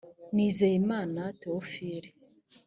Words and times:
nizeyimana 0.35 1.21
theophile 1.39 2.09